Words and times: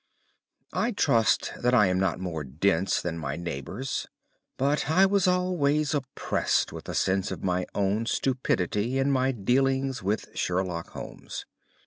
I 0.73 0.93
trust 0.93 1.53
that 1.61 1.75
I 1.75 1.85
am 1.85 1.99
not 1.99 2.19
more 2.19 2.43
dense 2.43 3.03
than 3.03 3.19
my 3.19 3.35
neighbours, 3.35 4.07
but 4.57 4.89
I 4.89 5.05
was 5.05 5.27
always 5.27 5.93
oppressed 5.93 6.73
with 6.73 6.89
a 6.89 6.95
sense 6.95 7.29
of 7.29 7.43
my 7.43 7.67
own 7.75 8.07
stupidity 8.07 8.97
in 8.97 9.11
my 9.11 9.31
dealings 9.31 10.01
with 10.01 10.29
Sherlock 10.35 10.89
Holmes. 10.89 11.45